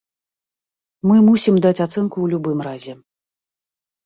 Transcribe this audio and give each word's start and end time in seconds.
Мы 1.11 1.15
мусім 1.27 1.55
даць 1.67 1.75
ацэнку 1.87 2.09
ў 2.21 2.27
любым 2.33 2.59
разе. 2.71 2.93